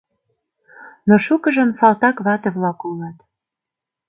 Но 1.07 1.15
шукыжым 1.25 1.69
салтак 1.77 2.17
вате-влак 2.25 2.79
улыт. 2.89 3.17